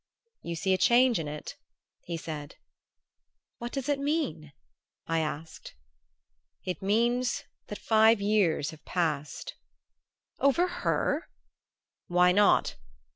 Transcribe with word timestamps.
"You 0.41 0.55
see 0.55 0.73
a 0.73 0.79
change 0.79 1.19
in 1.19 1.27
it?" 1.27 1.57
he 2.05 2.17
said. 2.17 2.55
"What 3.59 3.71
does 3.71 3.87
it 3.87 3.99
mean?" 3.99 4.51
I 5.05 5.19
asked. 5.19 5.75
"It 6.65 6.81
means 6.81 7.43
that 7.67 7.77
five 7.77 8.19
years 8.19 8.71
have 8.71 8.83
passed." 8.83 9.53
"Over 10.39 10.67
her?" 10.67 11.29
"Why 12.07 12.31
not? 12.31 12.77